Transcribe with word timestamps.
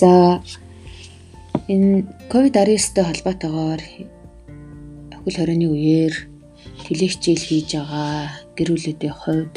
За 0.00 0.40
энэ 1.68 2.08
COVID-19-тэй 2.32 3.04
холбоотойгоор 3.04 3.80
хөл 5.20 5.36
хорионы 5.36 5.68
үеэр 5.68 6.14
телевизчил 6.88 7.36
хийж 7.36 7.76
байгаа 7.76 8.32
гэр 8.56 8.68
бүлүүдийн 8.72 9.12
хувьд 9.20 9.54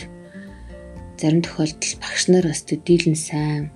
зарим 1.15 1.41
тохиолдолд 1.47 1.95
багш 2.03 2.23
нар 2.27 2.45
бас 2.51 2.59
төдийлэн 2.67 3.15
сайн 3.15 3.71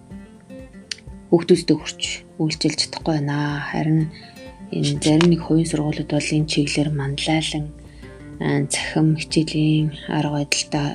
хүүхдүүдтэй 1.31 1.77
хүрч 1.80 2.02
үйлчилж 2.35 2.79
чадахгүй 2.84 3.15
байна. 3.15 3.63
Харин 3.71 4.11
энэ 4.75 4.99
зарим 4.99 5.31
нэг 5.31 5.47
хувийн 5.47 5.71
сургуулиуд 5.71 6.11
бол 6.11 6.36
энэ 6.36 6.52
чиглэлээр 6.52 6.91
манлайлан 6.91 7.65
захим 8.68 9.15
хичээлийн 9.15 9.95
арга 10.11 10.43
барилдаа 10.43 10.88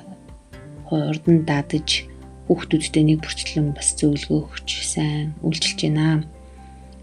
хурдан 0.84 1.36
дадаж 1.48 2.11
хүүхдүүдтэй 2.46 3.04
нэг 3.07 3.18
бүрчлэн 3.22 3.72
бас 3.76 3.94
зөвлөгөө 3.98 4.40
өгч 4.50 4.68
сайн 4.82 5.35
үйлчилж 5.46 5.79
байна. 5.86 6.26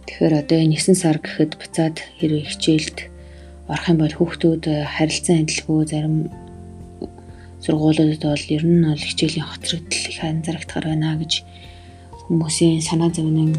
Тэгэхээр 0.07 0.33
одоо 0.41 0.57
энэ 0.59 0.75
9 0.75 0.97
сар 0.97 1.17
гэхэд 1.21 1.51
буцаад 1.59 1.97
хэрэг 2.19 2.45
хичээлд 2.49 2.97
орох 3.69 3.85
юм 3.89 3.97
бол 4.01 4.15
хүүхдүүд 4.17 4.63
харилцан 4.95 5.45
адилгүй 5.45 5.79
зарим 5.85 6.15
сургуулиудад 7.63 8.23
бол 8.23 8.45
ер 8.55 8.63
нь 8.65 8.83
бол 8.87 9.03
хичээлийн 9.07 9.47
хоцрогдол 9.47 10.05
их 10.09 10.19
анзаарагдахаар 10.23 10.85
байна 10.89 11.19
гэж 11.21 11.33
хүмүүсийн 12.25 12.81
санаа 12.81 13.09
зовнин 13.13 13.53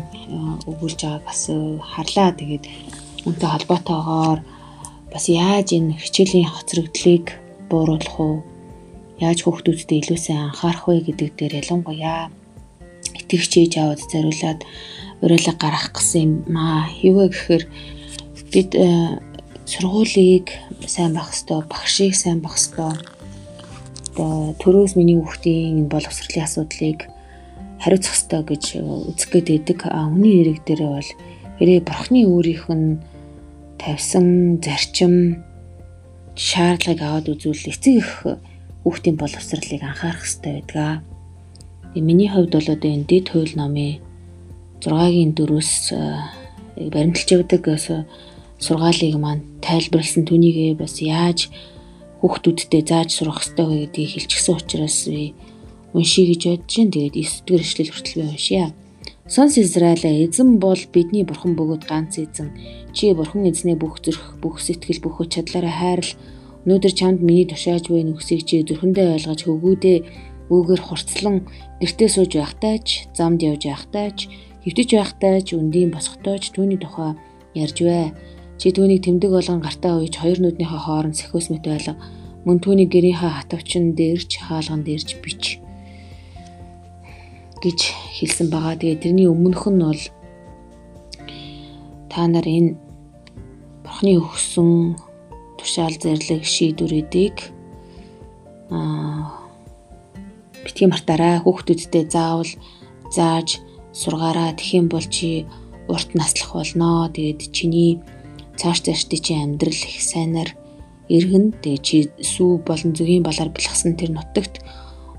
өгүүлж 0.67 1.01
байгааг 1.05 1.25
бас 1.27 1.43
харлаа. 1.51 2.31
Тэгээд 2.35 2.65
үнтэй 3.29 3.49
холбоотойгоор 3.51 4.41
бас 5.13 5.25
яаж 5.29 5.69
энэ 5.77 5.99
хичээлийн 6.01 6.49
хоцрогдлыг 6.49 7.27
бууруулах 7.69 8.17
уу? 8.21 8.37
Яаж 9.21 9.45
хүүхдүүдтэй 9.45 10.01
илүү 10.01 10.19
сайн 10.19 10.49
анхаарах 10.49 10.89
вэ 10.89 11.13
гэдэг 11.13 11.31
дээр 11.37 11.61
ялангуяа 11.61 12.33
итгэгч 13.21 13.53
ээж 13.61 13.73
аваад 13.77 14.01
зориулаад 14.09 14.61
уриалга 15.21 15.55
гаргах 15.61 15.93
гэсэн 15.93 16.49
юм 16.49 16.57
аа. 16.57 16.89
Юу 17.05 17.21
вэ 17.21 17.27
гэхээр 17.29 17.65
бид 18.49 18.71
сургуулийг 19.69 20.49
сайн 20.89 21.13
байх 21.13 21.31
хэвээр, 21.31 21.69
багшийг 21.69 22.15
сайн 22.17 22.41
байх 22.41 22.57
хэвээр. 22.57 22.99
Одоо 24.17 24.57
төрөөс 24.59 24.97
миний 24.97 25.21
хүүхдийн 25.21 25.85
энэ 25.85 25.93
боловсролын 25.93 26.47
асуудлыг 26.49 27.01
хариуцах 27.79 28.17
хэвээр 28.17 28.45
гэж 28.49 28.65
үзэх 28.81 29.29
гээд 29.31 29.49
байдаг. 29.53 29.79
Хүний 29.85 30.35
эрэг 30.43 30.59
дээр 30.65 30.83
бол 30.89 31.11
хэрэг 31.61 31.85
бурхны 31.85 32.21
өөрийнх 32.25 32.67
нь 32.73 32.99
тавьсан 33.79 34.59
зарчим 34.65 35.45
шаардлагыг 36.35 37.01
аваад 37.05 37.27
үзвэл 37.31 37.71
эцэг 37.71 37.95
их 38.01 38.11
хүүхдийн 38.83 39.17
боловсролыг 39.21 39.83
анхаарах 39.83 40.25
хэрэгтэй 40.25 40.53
байдаг. 40.61 41.03
Тэгээ 41.93 42.09
миний 42.09 42.31
хувьд 42.31 42.53
бол 42.55 42.69
одоо 42.75 42.91
энэ 42.91 43.09
дэд 43.11 43.27
хууль 43.31 43.55
номын 43.57 44.01
6-гийн 44.81 45.33
4-өөс 45.37 45.73
баримталж 46.89 47.29
явдаг 47.35 47.65
сургаалыг 48.61 49.17
маань 49.21 49.45
тайлбарлсан 49.65 50.25
түүнийгээ 50.29 50.77
бас 50.77 51.01
яаж 51.01 51.49
хүүхдүүдтэй 52.21 52.83
зааж 52.85 53.11
сурах 53.13 53.41
хэрэгтэй 53.41 53.67
вэ 53.67 53.77
гэдгийг 53.85 54.11
хэлчихсэн 54.13 54.57
учраас 54.57 54.99
би 55.09 55.33
уншия 55.97 56.25
гэж 56.29 56.43
бодож 56.45 56.75
байна. 56.77 56.93
Тэгээд 56.93 57.17
9 57.17 57.49
дэх 57.49 57.65
эшлэл 57.65 57.93
хүртэл 57.93 58.19
би 58.21 58.25
уншия. 58.29 58.67
Сонс 59.31 59.57
Израиль 59.57 60.27
эзэн 60.27 60.59
бол 60.59 60.81
бидний 60.93 61.25
бурхан 61.25 61.57
бөгөөд 61.57 61.85
ганц 61.89 62.21
эзэн. 62.21 62.53
Чи 62.93 63.15
бурхан 63.15 63.49
эзнээ 63.49 63.77
бүх 63.81 64.03
зүрх, 64.05 64.37
бүх 64.43 64.61
сэтгэл, 64.61 65.01
бүх 65.01 65.23
хүч 65.23 65.41
чадлаараа 65.41 65.71
хайрл. 65.71 66.13
Өнөөдөр 66.65 66.93
чамд 66.93 67.19
миний 67.25 67.49
тушааж 67.49 67.89
буй 67.89 68.05
нүгсийг 68.05 68.45
чи 68.45 68.61
зүрхэндээ 68.61 69.17
ойлгож 69.17 69.41
хөвгүүдээ 69.49 69.99
өгөр 70.53 70.81
хурцлан 70.85 71.49
гэртээ 71.81 72.09
сууж 72.13 72.33
байхдаа 72.37 72.77
ч, 72.85 73.09
замд 73.17 73.41
явж 73.41 73.65
байхдаа 73.65 74.13
ч, 74.13 74.29
хөвтөж 74.67 74.91
байхдаа 74.93 75.37
ч, 75.41 75.57
өндийн 75.57 75.89
босготойч 75.95 76.53
түүний 76.53 76.77
тухай 76.77 77.17
ярьж 77.57 77.79
бай. 77.81 78.13
Чи 78.61 78.77
түүнийг 78.77 79.09
тэмдэг 79.09 79.31
болгон 79.33 79.65
гартаа 79.65 80.05
ууж 80.05 80.15
хоёр 80.21 80.37
нүднийхээ 80.37 80.85
хооронд 80.85 81.17
сахиус 81.17 81.49
мэт 81.49 81.65
байлга. 81.65 81.97
Мөн 82.45 82.61
түүний 82.61 82.89
гэрийнхаа 82.93 83.41
хатавчин 83.41 83.97
дээрч 83.97 84.37
хаалган 84.45 84.85
дээрч 84.85 85.17
бич 85.25 85.65
гэж 87.65 87.81
хэлсэн 88.21 88.53
байгаа. 88.53 88.77
Тэгээ 88.77 89.01
тэрний 89.01 89.29
өмнөх 89.33 89.65
нь 89.65 89.81
бол 89.81 90.03
та 92.13 92.29
нар 92.29 92.45
энэ 92.45 92.77
Бурхны 93.85 94.17
өгсөн 94.21 94.97
тушаал 95.61 95.97
зэрлэг 96.01 96.43
шийдвэрүүдийг 96.49 97.37
аа 98.73 99.41
битгий 100.65 100.89
мартаарай. 100.89 101.41
Хүүхдүүдтэй 101.41 102.05
заавал 102.09 102.49
зааж 103.13 103.61
сургаараа. 103.93 104.57
Тэгхийн 104.57 104.89
бол 104.89 105.05
чи 105.05 105.47
урт 105.89 106.15
наслах 106.15 106.55
болноо. 106.55 107.09
Тэгээд 107.09 107.53
чиний 107.53 108.01
цааш 108.57 108.85
цаашдын 108.87 109.21
чи 109.21 109.33
амьдрал 109.35 109.77
их 109.77 110.01
сайнаар 110.01 110.51
иргэн. 111.09 111.53
Тэгээд 111.63 111.83
чи 111.85 111.97
сүү 112.21 112.63
болон 112.65 112.93
зүгийн 112.95 113.25
балаар 113.25 113.51
бэлгсэн 113.51 113.97
тэр 113.97 114.15
нутагт 114.15 114.63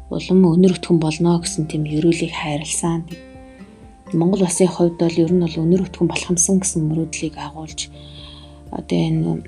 улам 0.10 0.40
өнөр 0.46 0.78
өтгөн 0.78 1.00
болно 1.00 1.40
гэсэн 1.40 1.68
тийм 1.68 1.84
ерөөлийг 1.86 2.34
хайрлсан. 2.36 3.08
Монгол 4.14 4.44
улсын 4.44 4.68
хувьд 4.68 5.00
бол 5.00 5.18
ер 5.24 5.32
нь 5.32 5.44
бол 5.44 5.62
өнөр 5.64 5.88
өтгөн 5.88 6.08
болох 6.12 6.32
юмсан 6.32 6.60
гэсэн 6.60 6.84
мөрөөдлийг 6.88 7.36
агуулж 7.40 7.88
одоо 8.72 8.98
энэ 9.00 9.44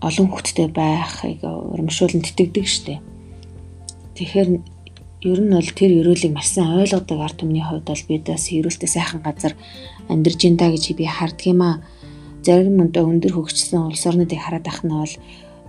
олон 0.00 0.28
хүчтэй 0.30 0.68
байхыг 0.70 1.42
урамшуулн 1.42 2.22
тэтгэдэг 2.22 2.66
штеп. 2.66 3.02
Тэгэхээр 4.14 4.48
ер 5.26 5.40
нь 5.42 5.50
бол 5.50 5.70
тэр 5.74 5.90
ерөөлийг 5.98 6.32
маш 6.34 6.54
сайн 6.54 6.78
ойлгодог 6.78 7.18
ард 7.18 7.42
түмний 7.42 7.62
хувьд 7.66 7.90
бол 7.90 8.04
бид 8.06 8.24
бас 8.30 8.46
ерөөлтэй 8.54 8.86
сайхан 8.86 9.22
газар 9.26 9.58
амьдарч 10.06 10.40
энэ 10.46 10.70
гэж 10.70 10.84
би 10.94 11.04
хардгиймаа 11.06 11.82
зарим 12.46 12.78
өндөө 12.78 13.02
өндөр 13.02 13.32
хөгжсөн 13.34 13.90
улс 13.90 14.06
орнуудыг 14.06 14.38
хараад 14.38 14.66
ах 14.70 14.86
нь 14.86 14.94
бол 14.94 15.14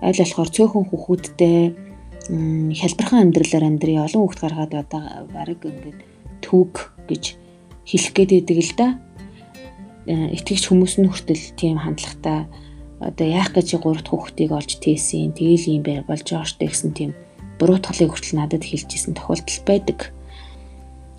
аль 0.06 0.22
болохоор 0.22 0.50
цөөхөн 0.53 0.85
хүүхдтэй 0.85 1.73
хялбархан 2.29 3.25
амьдралаар 3.25 3.66
амьдрий 3.66 3.97
олон 3.97 4.22
хүүхд 4.22 4.41
гаргаад 4.46 4.73
одоо 4.78 5.01
баг 5.34 5.61
ингээд 5.66 6.00
түүг 6.46 6.94
гэж 7.09 7.23
хэлэх 7.90 8.13
гээд 8.13 8.31
байдаг 8.38 8.57
л 8.61 8.73
да. 8.78 8.88
Э, 10.06 10.29
итгэж 10.38 10.69
хүмүүс 10.69 11.01
нь 11.01 11.09
хүртэл 11.09 11.57
тийм 11.57 11.81
хандлагатай 11.81 12.46
одоо 12.99 13.27
яах 13.27 13.55
гэж 13.55 13.79
3 13.79 14.03
дахь 14.03 14.11
хүүхдийг 14.11 14.51
олж 14.51 14.71
тээсэн. 14.83 15.31
Тэгээл 15.31 15.79
юм 15.79 15.83
бай 15.87 15.97
болж 16.03 16.27
байгаа 16.27 16.47
штэ 16.47 16.67
гэсэн 16.67 16.91
тийм 16.91 17.11
буруутгалыг 17.55 18.11
хүртэл 18.11 18.35
надад 18.35 18.63
хэлжсэн 18.67 19.15
тохиолдол 19.15 19.59
байдаг. 19.63 19.99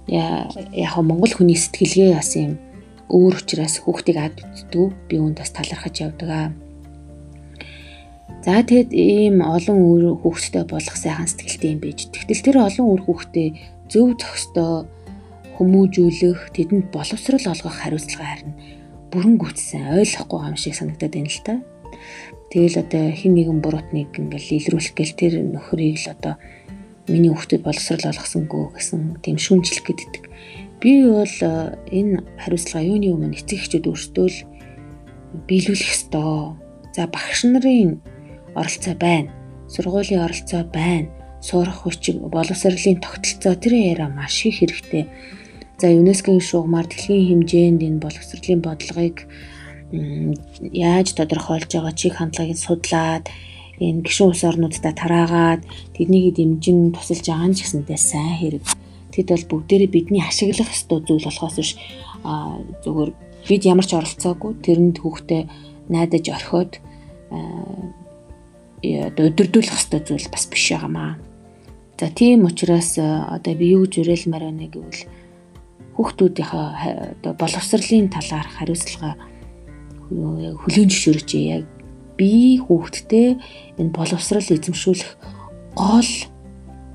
Яа 0.04 0.44
яг 0.76 0.92
Монгол 1.00 1.32
хүний 1.32 1.56
сэтгэлгээ 1.56 2.12
бас 2.20 2.36
юм 2.36 2.60
өөр 3.08 3.40
учраас 3.40 3.80
хүүхдийг 3.80 4.18
ад 4.20 4.36
үздэг. 4.44 4.92
Би 5.08 5.16
үүнд 5.16 5.40
бас 5.40 5.50
талархаж 5.56 5.94
явдаг 6.04 6.28
аа 6.28 6.48
За 8.44 8.64
тэгэд 8.64 8.92
ийм 8.96 9.44
олон 9.44 9.78
үр 9.84 10.02
хүүхдтэй 10.20 10.64
болох 10.64 10.96
сайхан 10.96 11.28
сэтгэлтэй 11.28 11.76
юм 11.76 11.80
байж. 11.80 12.08
Тэгтэл 12.08 12.44
тэр 12.44 12.56
олон 12.64 12.86
үр 12.88 13.00
хүүхдээ 13.04 13.48
зөв 13.92 14.16
зохистой 14.16 14.88
хүмүүжүүлэх, 15.60 16.48
тэдэнд 16.56 16.88
боловсрал 16.88 17.52
олгох 17.52 17.76
хариуцлага 17.76 18.24
харна 18.24 18.79
бүрэн 19.10 19.36
гүйтсэн 19.36 19.90
ойлгохгүй 19.98 20.40
юм 20.48 20.56
шиг 20.56 20.74
санагдаад 20.78 21.12
байна 21.14 21.30
л 21.30 21.42
та. 21.44 21.54
Тэгэл 22.50 22.82
одоо 22.82 23.04
хин 23.14 23.34
нэгэн 23.34 23.58
буруутныг 23.62 24.10
ингээл 24.14 24.58
илрүүлэх 24.58 24.94
гээл 24.94 25.18
тэр 25.18 25.34
нөхрийг 25.42 25.98
л 26.02 26.14
одоо 26.14 26.34
миний 27.10 27.30
хүүхдэд 27.30 27.62
боловсрал 27.66 28.10
олгосонгүй 28.10 28.62
гэсэн 28.74 29.22
тийм 29.22 29.36
шүүмжлэх 29.38 29.86
гэдэг. 29.86 30.12
Би 30.80 31.04
бол 31.06 31.36
э, 31.42 31.76
энэ 31.90 32.22
хариуцлага 32.38 32.86
юуны 32.86 33.12
өмнө 33.12 33.36
эцэг 33.36 33.58
эхчүүд 33.60 33.90
өөрсдөө 33.90 34.26
л 34.30 34.38
биелүүлэх 35.46 35.90
ёстой. 35.94 36.56
За 36.94 37.06
багш 37.06 37.44
нарын 37.44 38.00
оролцоо 38.54 38.94
байна. 38.94 39.30
Сургуулийн 39.68 40.24
оролцоо 40.24 40.64
байна. 40.64 41.10
Суурах 41.42 41.86
хүч 41.86 42.16
боловсролын 42.18 43.00
тогтолцоо 43.00 43.54
тэр 43.54 43.74
яриа 43.74 44.08
маш 44.08 44.46
их 44.46 44.60
хэрэгтэй. 44.60 45.06
За 45.80 45.88
ЮНЕСКОгийн 45.88 46.44
шугамар 46.44 46.84
дэлхийн 46.84 47.24
хэмжээнд 47.40 47.80
энэ 47.80 48.02
боловсролын 48.04 48.60
бодлогыг 48.60 49.16
яаж 50.76 51.08
тодорхойлж 51.16 51.72
байгаа 51.72 51.94
чиг 51.96 52.20
хандлагыг 52.20 52.60
судлаад 52.60 53.32
энэ 53.80 54.04
гişүн 54.04 54.28
улс 54.28 54.44
орнуудаа 54.44 54.92
тараагаад 54.92 55.64
тэднийг 55.96 56.36
дэмжин 56.36 56.92
тусалж 56.92 57.24
байгаа 57.24 57.48
нь 57.48 57.56
ч 57.56 57.64
гэсэнтэй 57.64 57.96
сайн 57.96 58.36
хэрэг. 58.36 58.64
Тэд 59.08 59.32
бол 59.32 59.64
бүгдээрээ 59.64 59.88
бидний 59.88 60.20
ашиглах 60.20 60.68
ёстой 60.68 61.00
зүйл 61.00 61.24
болохоос 61.24 61.56
биш 61.56 61.72
зүгээр 62.84 63.10
бид 63.48 63.62
ямар 63.64 63.86
ч 63.88 63.96
оролцоогүй 63.96 64.52
тэрэнд 64.60 65.00
хүүхдээ 65.00 65.42
найдаж 65.88 66.24
орхиод 66.28 66.72
одоо 68.84 69.24
өдөрдүүлэх 69.32 69.76
хэвээр 69.80 70.04
зүйл 70.04 70.28
бас 70.28 70.44
биш 70.44 70.64
байгаамаа. 70.76 71.16
За 71.96 72.12
тийм 72.12 72.44
учраас 72.44 73.00
одоо 73.00 73.52
би 73.56 73.72
юу 73.72 73.88
гэж 73.88 74.04
уриалмаар 74.04 74.44
байна 74.44 74.68
гэвэл 74.68 75.08
хүүхдүүдийнхээ 76.00 77.28
оо 77.28 77.34
боловсрлын 77.36 78.08
талаар 78.08 78.48
хариуцлага 78.56 79.20
хүлээн 80.08 80.88
зөвшөөрч 80.88 81.30
яг 81.36 81.68
бие 82.16 82.56
хүүхдтэй 82.64 83.36
энэ 83.76 83.92
боловсрал 83.92 84.40
эзэмшүүлэх 84.40 85.12
гол 85.76 86.12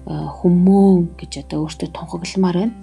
хүмүүн 0.09 1.13
гэж 1.21 1.45
одоо 1.45 1.69
өөртөө 1.69 1.89
тунхагламаар 1.93 2.57
байна. 2.65 2.73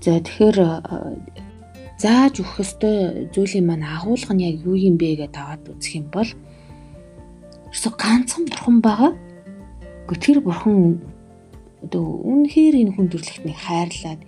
За 0.00 0.16
тэгэхээр 0.16 0.56
зааж 2.02 2.34
өгөх 2.40 2.64
ёстой 2.64 3.28
зүйлийн 3.34 3.66
маань 3.68 3.84
агуулга 3.84 4.32
нь 4.34 4.44
яг 4.48 4.56
юу 4.64 4.76
юм 4.88 4.96
бэ 4.96 5.20
гэдээ 5.20 5.36
таваад 5.36 5.62
үзэх 5.68 6.00
юм 6.00 6.06
бол 6.08 6.30
ерөөсө 7.68 7.90
ганцхан 8.02 8.44
бурхан 8.48 8.78
байгаа. 8.80 9.12
Гэтэл 10.08 10.40
бурхан 10.40 11.04
одоо 11.84 12.04
үнэхээр 12.24 12.74
энэ 12.82 12.92
хүн 12.96 13.08
төрлөختнийг 13.12 13.58
хайрлаад 13.60 14.20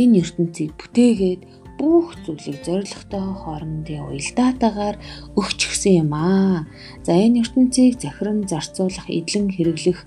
энэ 0.00 0.18
ертөнцийг 0.24 0.72
бүтээгээд 0.80 1.42
бүх 1.78 2.16
зүйлийг 2.26 2.58
зоригтой 2.66 3.22
хоорондын 3.38 4.08
уялдаатаагаар 4.10 4.96
өгч 5.38 5.60
гисэн 5.70 5.94
юм 6.02 6.12
аа. 6.12 6.66
За 7.06 7.12
энэ 7.14 7.46
ертөнцийг 7.46 8.02
захиран 8.02 8.50
зарцуулах, 8.50 9.06
эдлэн 9.06 9.46
хэрэглэх, 9.54 10.00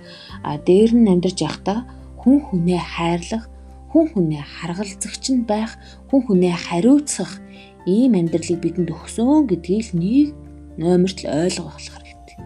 дээр 0.68 0.92
нь 1.00 1.08
амьдарч 1.08 1.38
явахдаа 1.48 1.88
хүн 2.20 2.38
хүнээ 2.44 2.82
хайрлах, 2.82 3.48
хүн 3.92 4.06
хүнээ 4.16 4.44
харгалзагч 4.44 5.26
нь 5.36 5.44
байх, 5.44 5.76
хүн 6.08 6.22
хүнээ 6.24 6.56
хариуцах 6.56 7.44
ийм 7.86 8.16
амьдралыг 8.16 8.60
бидэнд 8.64 8.90
өгсөн 8.96 9.52
гэдгийг 9.52 9.92
нэг 9.92 10.32
номерт 10.80 11.20
л 11.28 11.28
ойлгох 11.28 11.76
хэрэгтэй. 11.76 12.38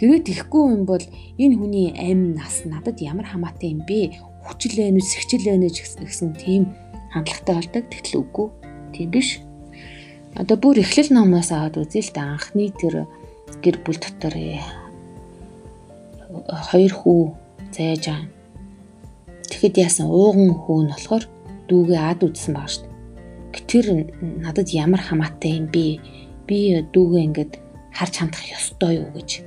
Хэрвээ 0.00 0.22
тэхгүй 0.24 0.62
юм 0.72 0.82
бол 0.88 1.04
энэ 1.36 1.56
хүний 1.60 1.88
амь 1.92 2.32
нас 2.32 2.64
надад 2.64 2.98
ямар 3.04 3.28
хамаатай 3.28 3.76
юм 3.76 3.84
бэ? 3.84 4.16
Хүчил 4.48 4.80
сэгчил 5.04 5.44
байна 5.44 5.68
уу 5.68 5.76
гэсэн 5.76 6.30
тийм 6.40 6.72
хандлагатай 7.12 7.54
болдог. 7.54 7.84
Тэгтэл 7.92 8.20
үгүй. 8.24 8.48
Тийм 8.96 9.08
биш. 9.12 9.38
Одоо 10.34 10.56
бүр 10.56 10.80
эхлэл 10.80 11.12
номоос 11.12 11.52
аваад 11.52 11.76
үзье 11.76 12.00
л 12.00 12.10
да 12.16 12.34
анхны 12.34 12.72
тэр 12.72 13.04
гэр 13.60 13.76
бүл 13.84 14.00
дотор 14.00 14.32
э, 14.32 14.64
хоёр 16.72 16.92
хүү 16.96 17.20
заяаж 17.76 18.04
байгаа. 18.08 18.41
Тэгэхэд 19.62 19.78
яасан 19.78 20.10
ууган 20.10 20.58
хүү 20.58 20.78
нь 20.82 20.90
болохоор 20.90 21.24
дүүгээ 21.70 22.00
ад 22.02 22.26
үзсэн 22.26 22.58
байгаа 22.58 22.74
шүү 22.74 22.82
дээ. 22.82 22.98
Гэтэр 23.54 23.86
надад 24.42 24.68
ямар 24.74 24.98
хамаатай 24.98 25.54
юм 25.54 25.70
бэ? 25.70 26.02
Би 26.50 26.82
дүүгээ 26.90 27.22
ингээд 27.30 27.52
харж 27.94 28.14
хандах 28.18 28.42
ёстой 28.42 29.06
юу 29.06 29.14
гэж 29.14 29.46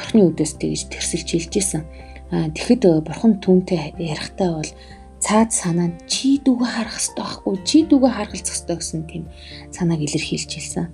бурхны 0.00 0.24
үдээс 0.32 0.56
тэгж 0.56 0.88
тэрсэлж 0.88 1.28
хэлж 1.36 1.52
исэн. 1.60 1.84
Тэгэхэд 2.32 3.04
бурхан 3.04 3.44
түүнтэй 3.44 3.92
ярихтаа 4.00 4.56
бол 4.56 4.72
цаад 5.20 5.52
санаанд 5.52 6.00
чи 6.08 6.40
дүүгээ 6.40 6.70
харах 6.72 6.96
хэрэгтэй 6.96 7.20
байхгүй 7.20 7.54
чи 7.68 7.78
дүүгээ 7.92 8.12
харгалзах 8.16 8.56
хэрэгтэй 8.56 8.76
гэсэн 8.80 9.00
тийм 9.04 9.24
санааг 9.68 10.00
илэрхийлж 10.00 10.48
хэлсэн. 10.48 10.88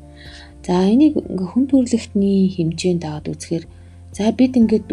За 0.66 0.82
энийг 0.82 1.14
хүн 1.14 1.64
төрөлхтний 1.70 2.50
хэмжээнд 2.58 3.06
аваад 3.06 3.30
үзэхээр 3.30 3.64
за 4.18 4.34
бид 4.34 4.58
ингээд 4.58 4.90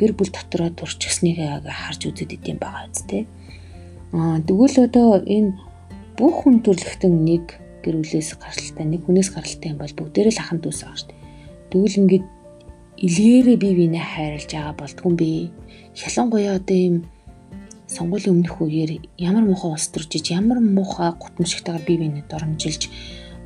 гэр 0.00 0.16
бүл 0.16 0.32
дотроо 0.32 0.72
турчгсныг 0.72 1.36
харж 1.68 2.00
үзээд 2.08 2.40
идэм 2.40 2.56
байгаа 2.56 2.88
үстэй. 2.88 3.28
Аа 4.16 4.40
тэгвэл 4.40 4.88
одоо 4.88 5.20
энэ 5.20 5.52
бүх 6.16 6.48
хүн 6.48 6.64
төрөлхтөн 6.64 7.14
нэг 7.20 7.44
гэр 7.84 8.00
бүлээс 8.00 8.40
гаралтай 8.40 8.84
нэг 8.88 9.04
хүнээс 9.04 9.30
гаралтай 9.36 9.68
юм 9.76 9.78
бол 9.78 9.92
бүгдээрээ 9.92 10.34
л 10.34 10.42
ахын 10.42 10.60
дүүс 10.64 10.80
байгаа 10.80 10.98
шүү 11.00 11.08
дээ. 11.12 11.20
Тэгвэл 11.70 12.00
ингээд 12.00 12.26
илгээрээ 13.06 13.56
бие 13.60 13.74
биенээ 13.76 14.04
хайрлаж 14.04 14.50
байгаа 14.52 14.74
болдгүй 14.76 15.08
юм 15.08 15.16
би. 15.16 15.28
Ялангуяа 15.96 16.56
одоо 16.60 16.76
юм 16.76 16.96
сонгуулийн 17.88 18.34
өмнөх 18.36 18.56
үеэр 18.60 18.90
ямар 19.16 19.44
муухай 19.48 19.70
улс 19.72 19.88
төрж 19.88 20.10
иж 20.16 20.26
ямар 20.30 20.58
муухай 20.60 21.10
гутамшигтайгаар 21.16 21.84
бие 21.88 21.98
биенээ 22.00 22.24
доромжилж 22.28 22.82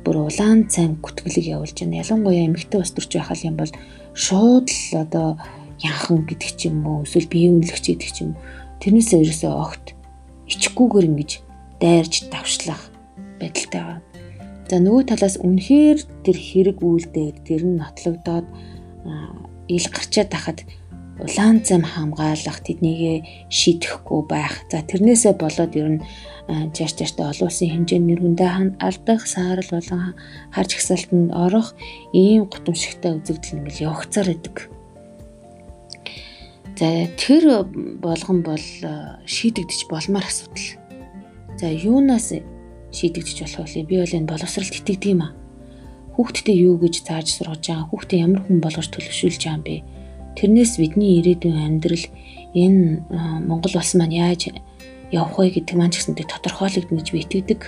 бүр 0.03 0.29
улаан 0.29 0.67
цайм 0.69 0.99
гүтгэлэг 1.01 1.45
явуулж 1.55 1.77
байна. 1.79 2.01
Ялангуяа 2.03 2.45
эмэгтэй 2.45 2.79
улс 2.79 2.93
төрж 2.93 3.11
байх 3.15 3.31
юм 3.41 3.55
бол 3.57 3.71
шууд 4.13 4.67
л 4.69 4.97
одоо 5.01 5.29
янхан 5.81 6.23
гэдэг 6.27 6.51
ч 6.55 6.71
юм 6.71 6.85
уу 6.87 7.03
эсвэл 7.03 7.27
бие 7.27 7.51
үнэлэгч 7.51 7.85
гэдэг 7.91 8.11
ч 8.11 8.17
юм. 8.23 8.31
Тэрнээсээ 8.79 9.23
ерөөсөө 9.23 9.51
огт 9.51 9.85
ичгүүгээр 10.47 11.09
ингэж 11.09 11.31
дайрж 11.81 12.13
давшлах 12.31 12.81
байдалтай 13.39 13.81
байна. 13.81 14.03
За 14.65 14.81
нөгөө 14.81 15.03
талаас 15.11 15.35
үнэхээр 15.41 15.99
тэр 16.25 16.37
хэрэг 16.37 16.77
үйлдээд 16.81 17.37
тэр 17.45 17.61
нь 17.65 17.77
нотлогдоод 17.77 18.47
ил 19.69 19.87
гарчаад 19.93 20.29
тахад 20.33 20.59
улаан 21.21 21.63
зам 21.63 21.83
хамгаалах 21.85 22.59
тэднийг 22.65 23.23
шийдэхгүй 23.49 24.21
байх. 24.27 24.65
За 24.71 24.81
тэрнээсээ 24.81 25.33
болоод 25.37 25.73
ер 25.77 25.89
нь 25.97 26.01
жааш 26.49 26.93
жааштай 26.97 27.25
олон 27.29 27.47
улсын 27.47 27.71
хэмжээнд 27.71 28.07
нэр 28.09 28.21
хүндээ 28.21 28.51
алдах, 28.83 29.21
саарл 29.25 29.69
болон 29.71 30.13
харж 30.51 30.71
ихсалтанд 30.75 31.31
орох 31.33 31.73
ийм 32.13 32.45
гутамшигтай 32.45 33.17
үзэгдэл 33.17 33.57
ингээл 33.63 33.85
явагцаар 33.89 34.29
идэг. 34.33 34.69
За 36.75 37.07
тэр 37.15 37.63
болгон 38.03 38.43
бол 38.43 38.59
шийдэгдэж 39.23 39.87
болмоор 39.87 40.27
асуудал. 40.27 40.75
За 41.55 41.71
юунаас 41.71 42.35
шийдэгдэж 42.91 43.37
болох 43.47 43.71
вэ? 43.71 43.87
Би 43.87 43.95
бол 44.03 44.11
энэ 44.11 44.27
боловсралд 44.27 44.75
итгэдэг 44.75 45.15
юм 45.15 45.23
аа. 45.23 45.31
Хүүхдтэй 46.19 46.55
юу 46.67 46.75
гэж 46.75 47.07
зааж 47.07 47.31
сургаж 47.31 47.63
байгаа, 47.63 47.87
хүүхдээ 47.87 48.19
ямар 48.19 48.41
хүн 48.43 48.59
болгож 48.59 48.87
төлөвшүүлж 48.91 49.39
байгаа 49.39 49.55
юм 49.55 49.63
бэ? 49.63 49.75
Тэрнээс 50.35 50.73
бидний 50.75 51.23
ирээдүйн 51.23 51.63
амьдрал 51.63 52.05
энэ 52.51 53.07
Монгол 53.47 53.75
улс 53.79 53.95
маань 53.95 54.15
яаж 54.19 54.51
явах 55.15 55.39
вэ 55.39 55.55
гэдэг 55.55 55.75
маань 55.79 55.95
ч 55.95 56.03
гэсэндээ 56.03 56.27
тодорхойлогдно 56.27 56.99
гэж 56.99 57.07
би 57.15 57.19
итгэдэг. 57.23 57.61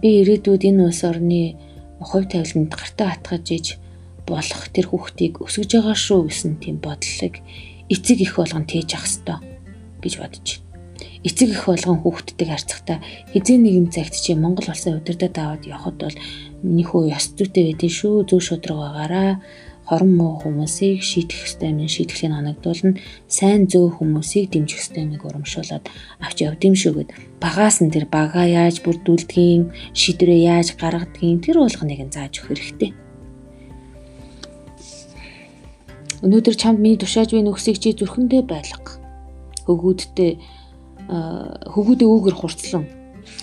Би 0.00 0.08
ирээдүйд 0.24 0.62
энэ 0.72 0.88
улс 0.88 1.04
орны 1.04 1.56
хувь 2.00 2.28
тавиланд 2.32 2.72
гартаа 2.72 3.12
хатгаж 3.12 3.46
иж 3.52 3.66
болох 4.24 4.68
тэр 4.72 4.88
хүүхдийг 4.88 5.44
өсгөж 5.44 5.70
байгаа 5.76 5.96
шүү 5.96 6.20
гэсэн 6.28 6.52
тийм 6.64 6.76
бодлыг 6.80 7.44
эцэг 7.88 8.18
их 8.20 8.36
болгон 8.36 8.64
тээж 8.66 8.90
ах 8.94 9.06
хэвээр 9.06 9.40
гэж 10.02 10.14
бодож 10.18 10.46
байна. 10.60 10.66
Эцэг 11.26 11.48
их 11.50 11.66
болгон 11.66 11.98
хүүхдтэйг 12.00 12.48
харьцахдаа 12.50 12.98
хизээ 13.34 13.58
нэгэн 13.58 13.90
цагт 13.90 14.14
чи 14.14 14.34
Монгол 14.34 14.70
улсын 14.70 14.98
удирдад 14.98 15.36
аваад 15.38 15.66
явхад 15.66 15.96
бол 15.98 16.16
миний 16.62 16.86
хүү 16.86 17.10
ёс 17.10 17.34
зүйтэй 17.34 17.74
байдэн 17.74 17.92
шүү 17.98 18.14
зөв 18.30 18.40
шудраг 18.42 18.78
байгаараа 18.78 19.30
хорон 19.86 20.12
муу 20.18 20.42
хүмүүсийг 20.42 20.98
шийдэх 21.02 21.46
ёстой 21.46 21.70
юм 21.70 21.86
шийтгэлийн 21.86 22.34
ханагдуулна 22.34 22.98
сайн 23.30 23.70
зөө 23.70 24.02
хүмүүсийг 24.02 24.50
дэмжих 24.50 24.82
ёстой 24.82 25.06
юмыг 25.06 25.22
урамшуулад 25.22 25.84
авч 26.18 26.38
явд 26.42 26.62
юм 26.66 26.74
шүү 26.74 26.92
гэд 26.98 27.10
багаас 27.38 27.78
нь 27.82 27.94
тэр 27.94 28.10
бага 28.10 28.42
яаж 28.42 28.82
бүрдүүлдгийг 28.82 29.70
шийдвэрээ 29.94 30.40
яаж 30.58 30.68
гаргадгийг 30.74 31.38
тэр 31.46 31.62
болгоныг 31.62 32.02
нь 32.02 32.14
зааж 32.14 32.34
өгөх 32.42 32.50
хэрэгтэй. 32.50 33.05
Өнөөдөр 36.26 36.56
чамд 36.58 36.82
миний 36.82 36.98
тушааж 36.98 37.30
буй 37.30 37.46
нөхсийг 37.46 37.78
чи 37.78 37.94
зүрхэндээ 37.94 38.42
байлга. 38.42 38.98
Хөгүүдтэй 39.70 40.42
хөгүүдээ 41.06 42.08
үүгэр 42.10 42.34
хурцлан 42.34 42.90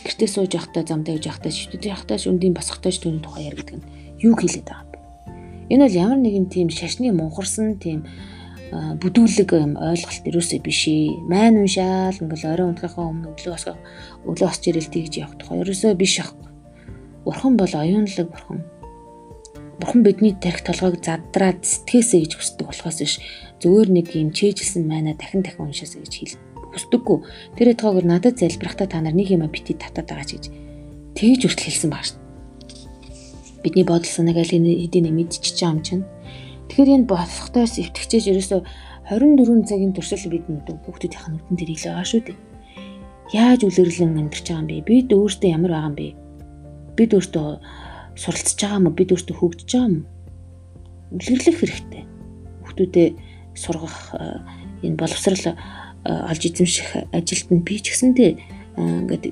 гэртээ 0.04 0.28
сууж 0.28 0.52
явахдаа 0.52 0.84
замдаа 0.84 1.16
явж 1.16 1.32
явахдаа 1.32 1.52
шивдэд 1.52 1.88
явахдаа 1.88 2.20
шүндийн 2.20 2.56
босгохтой 2.56 2.92
түүний 2.92 3.24
тухай 3.24 3.48
яригдаг 3.48 3.80
нь 3.80 3.88
юу 4.20 4.36
хэлээд 4.36 4.68
байгаа 4.68 4.94
Энэ 5.72 5.88
бол 5.88 5.96
ямар 5.96 6.20
нэгэн 6.20 6.52
тийм 6.52 6.68
шашны 6.68 7.10
мунхарсан 7.16 7.80
тийм 7.80 8.04
бүдүүлэг 8.74 9.50
юм 9.56 9.74
ойлголт 9.80 10.26
юусээ 10.28 10.60
биш 10.60 10.86
ээ. 10.92 11.24
Майн 11.30 11.64
уншаал 11.64 12.18
ингээл 12.20 12.52
орой 12.52 12.68
унтахаа 12.74 13.08
өмнө 13.08 13.32
өглөө 13.32 13.54
босгоо 13.56 13.78
өглөө 14.28 14.50
босч 14.50 14.64
ирэл 14.68 14.92
тэгж 14.92 15.14
явах 15.24 15.38
тухай 15.40 15.64
ерөөсөө 15.64 15.94
биш 15.96 16.20
ахгүй. 16.20 16.50
Бурхан 17.24 17.56
бол 17.56 17.74
оюунлаг 17.74 18.28
бурхан. 18.28 18.60
Бурхан 19.84 20.08
бидний 20.08 20.32
тарих 20.32 20.64
толгойг 20.64 21.04
задраад 21.04 21.60
сэтгэсэй 21.68 22.24
гэж 22.24 22.40
хүсдэг 22.40 22.72
болохоос 22.72 22.98
биш 23.04 23.20
зүгээр 23.60 23.90
нэг 23.92 24.08
юм 24.16 24.32
чэйжилсэн 24.32 24.88
майна 24.88 25.12
дахин 25.20 25.44
дахин 25.44 25.68
уншаасаа 25.68 26.00
гэж 26.00 26.14
хэл 26.16 26.40
хүсдэггүй. 26.72 27.18
Тэр 27.60 27.76
ятгаагаар 27.76 28.08
надад 28.08 28.40
залбирахтаа 28.40 28.88
та 28.88 29.04
нар 29.04 29.12
нэг 29.12 29.36
юм 29.36 29.44
бити 29.52 29.76
татаад 29.76 30.08
байгаа 30.08 30.24
ч 30.24 30.32
гэж 30.40 30.46
тэгж 31.20 31.42
хүртэл 31.44 31.68
хэлсэн 31.68 31.92
баг 31.92 32.08
шүү 32.08 32.24
бидний 33.64 33.88
бодол 33.88 34.06
санааг 34.12 34.38
аль 34.38 34.52
хэдийн 34.52 35.08
мэдчихэж 35.16 35.56
байгаа 35.56 35.74
юм 35.74 35.82
чинь. 35.82 36.04
Тэгэхээр 36.68 36.96
энэ 37.00 37.08
болохтойс 37.08 37.80
эвтгчээж 37.80 38.26
ерөөсө 38.36 38.60
24 39.08 39.64
цагийн 39.64 39.96
туршил 39.96 40.28
бидэнд 40.28 40.68
хүүхдүүдийн 40.84 41.32
нүдэн 41.32 41.56
дээр 41.56 41.72
илээ 41.72 41.92
байгаа 41.96 42.08
шүү 42.12 42.22
дээ. 42.28 42.38
Яаж 43.32 43.62
үлэрлэн 43.64 44.20
амьдарч 44.20 44.46
байгаа 44.52 44.64
юм 44.64 44.68
бэ? 44.68 44.88
Бид 44.88 45.10
өөртөө 45.16 45.50
ямар 45.50 45.72
байгаа 45.72 45.90
юм 45.92 45.96
бэ? 45.96 46.08
Бид 47.00 47.12
өөртөө 47.16 47.48
суралцж 48.16 48.58
байгаа 48.60 48.80
юм 48.80 48.88
уу? 48.88 48.98
Бид 48.98 49.10
өөртөө 49.14 49.36
хөгжиж 49.38 49.70
байгаа 49.74 49.90
юм 49.90 49.96
уу? 50.02 51.18
Үлгэрлэх 51.18 51.58
хэрэгтэй. 51.60 52.04
Хүүхдүүдэд 52.64 53.14
сургах 53.54 53.98
энэ 54.82 54.98
боловсрал 54.98 55.56
олж 56.04 56.42
эзэмших 56.44 57.14
ажилд 57.14 57.50
нь 57.54 57.66
би 57.66 57.80
ч 57.80 57.94
гэсэндээ 57.94 58.32
ингээд 58.78 59.26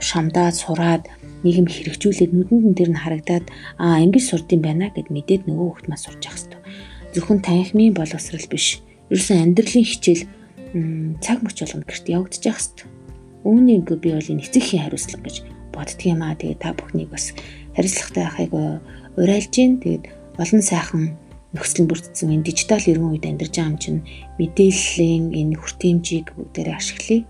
шамдаад 0.00 0.56
сураад 0.56 1.04
нийгэм 1.44 1.68
хэрэгжүүлээд 1.68 2.32
нүдэнд 2.34 2.66
нь 2.72 2.78
тэр 2.78 2.90
нь 2.92 3.00
харагдаад 3.00 3.46
аа 3.78 4.02
ингэж 4.04 4.24
сурд 4.24 4.48
юм 4.52 4.62
байна 4.64 4.90
гэд 4.90 5.08
мэдээд 5.12 5.46
нөгөө 5.48 5.66
хүүхд 5.70 5.86
маань 5.88 6.04
сурч 6.04 6.20
явах 6.24 6.36
хэрэгтэй. 6.36 6.60
Зөвхөн 7.14 7.40
танхимын 7.40 7.94
боловсрал 7.96 8.48
биш. 8.50 8.80
Ерөөсөн 9.12 9.44
амьдралын 9.44 9.86
хичээл 9.86 10.24
цаг 11.24 11.38
мөч 11.40 11.56
болгоно 11.62 11.86
гэрт 11.88 12.06
явагдаж 12.12 12.42
явах 12.44 12.60
хэрэгтэй. 12.60 12.88
Үүнийг 13.44 13.88
би 13.88 14.08
бол 14.12 14.32
энэ 14.32 14.44
эцэгхийн 14.44 14.84
хариуцлага 14.84 15.24
гэж 15.24 15.36
аа. 16.20 16.36
Тэгээд 16.36 16.60
та 16.60 16.76
бүхнийг 16.76 17.08
бас 17.08 17.32
хариуцлагатай 17.76 18.24
байхыг 18.24 18.52
уриалж 19.20 19.52
гин. 19.54 19.80
Тэгээд 19.82 20.04
олон 20.38 20.62
сайхан 20.62 21.04
нөхцөл 21.54 21.90
бүрдсэн 21.90 22.34
энэ 22.34 22.46
дижитал 22.46 22.82
эргэн 22.82 23.10
үед 23.10 23.26
амьдарч 23.26 23.54
байгаа 23.58 23.70
юм 23.70 23.78
чинь 23.82 24.00
мэдээллийн 24.38 25.24
энэ 25.34 25.58
хүртээмжийг 25.58 26.26
бүгдээрээ 26.34 26.76
ашиглая. 26.78 27.22